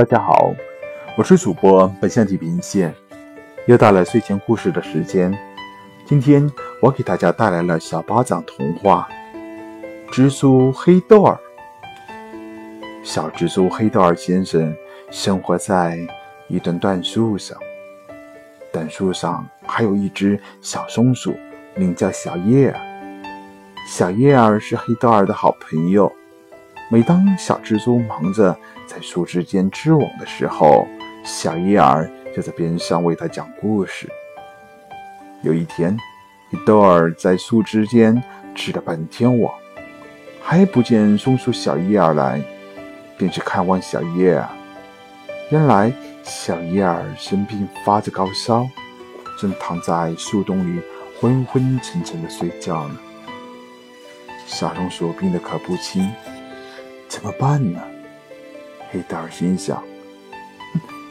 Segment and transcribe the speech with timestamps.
[0.00, 0.54] 大家好，
[1.14, 2.94] 我是主播本相体平线，
[3.66, 5.30] 又到了睡前故事的时间。
[6.06, 9.06] 今天我给大家带来了小巴掌童话
[10.10, 11.38] 《蜘蛛黑豆儿》。
[13.04, 14.74] 小蜘蛛黑豆儿先生
[15.10, 15.98] 生活在
[16.48, 17.58] 一根椴树上，
[18.72, 21.36] 但树上还有一只小松鼠，
[21.74, 22.80] 名叫小叶儿。
[23.86, 26.10] 小叶儿是黑豆儿的好朋友。
[26.92, 30.88] 每当小蜘蛛忙着在树枝间织网的时候，
[31.22, 34.10] 小叶儿就在边上为它讲故事。
[35.42, 35.96] 有一天，
[36.50, 38.20] 黑豆儿在树枝间
[38.56, 39.54] 织了半天网，
[40.42, 42.42] 还不见松鼠小叶儿来，
[43.16, 44.48] 便去看望小叶儿。
[45.52, 45.92] 原来，
[46.24, 48.68] 小叶儿生病发着高烧，
[49.38, 50.80] 正躺在树洞里
[51.20, 52.98] 昏昏沉沉的睡觉呢。
[54.44, 56.10] 小松鼠病得可不轻。
[57.20, 57.78] 怎么办呢？
[58.90, 59.82] 黑蛋儿心想，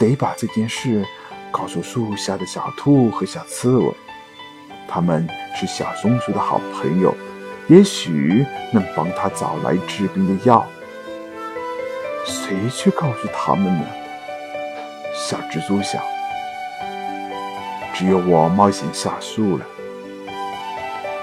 [0.00, 1.06] 得把这件事
[1.52, 3.94] 告诉树下的小兔和小刺猬，
[4.88, 7.14] 他们是小松鼠的好朋友，
[7.68, 10.66] 也许能帮他找来治病的药。
[12.24, 13.86] 谁去告诉他们呢？
[15.14, 16.02] 小蜘蛛想，
[17.94, 19.64] 只有我冒险下树了，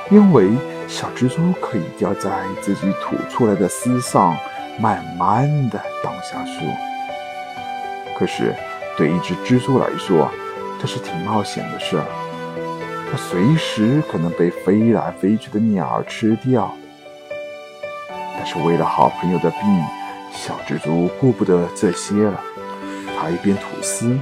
[0.09, 0.49] 因为
[0.87, 4.37] 小蜘蛛可以掉在自己吐出来的丝上。
[4.81, 6.65] 慢慢的荡下树，
[8.17, 8.55] 可是
[8.97, 10.31] 对一只蜘蛛来说，
[10.79, 12.05] 这是挺冒险的事儿。
[13.11, 16.73] 它随时可能被飞来飞去的鸟吃掉。
[18.37, 19.59] 但是为了好朋友的病，
[20.31, 22.39] 小蜘蛛顾不得这些了。
[23.17, 24.17] 它一边吐丝，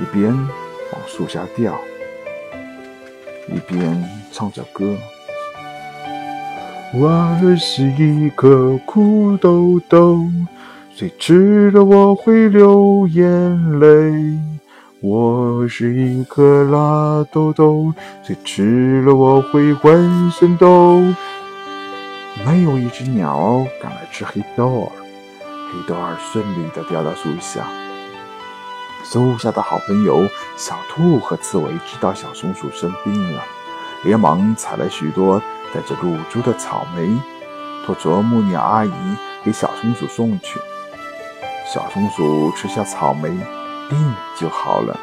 [0.00, 1.78] 一边往树下掉，
[3.48, 4.96] 一边唱着歌。
[6.96, 10.20] 我是一颗苦豆豆，
[10.94, 14.38] 谁吃了我会流眼泪。
[15.00, 21.02] 我是一颗辣豆豆，谁吃了我会浑身抖。
[22.46, 24.92] 没有一只鸟敢来吃黑豆儿，
[25.72, 27.66] 黑豆儿顺利地掉到树下。
[29.02, 33.42] 树下的好朋友小兔和刺猬知道小松鼠生病了，
[34.04, 35.42] 连忙采了许多。
[35.74, 37.18] 带着露珠的草莓，
[37.84, 38.92] 托啄木鸟阿姨
[39.42, 40.60] 给小松鼠送去。
[41.66, 43.28] 小松鼠吃下草莓，
[43.90, 44.96] 病就好了。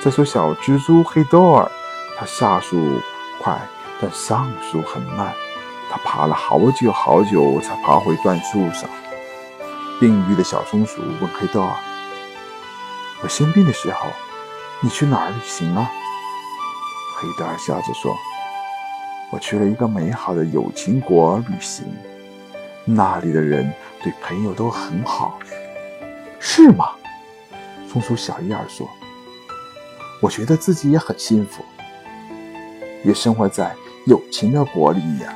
[0.00, 1.70] 再说小蜘蛛黑豆儿，
[2.16, 2.98] 它下树
[3.38, 3.60] 快，
[4.00, 5.30] 但上树很慢。
[5.90, 8.88] 它爬了好久好久，才爬回断树上。
[10.00, 11.74] 病愈的小松鼠问黑豆儿
[13.20, 14.06] ：“我生病的时候，
[14.80, 15.86] 你去哪儿旅行了？”
[17.22, 18.16] 黑豆儿笑着说。
[19.30, 21.86] 我去了一个美好的友情国旅行，
[22.84, 23.72] 那里的人
[24.02, 25.38] 对朋友都很好，
[26.40, 26.90] 是吗？
[27.90, 28.86] 松鼠小燕儿说
[30.20, 31.64] ：“我觉得自己也很幸福，
[33.04, 33.74] 也生活在
[34.06, 35.34] 友情的国里呀。”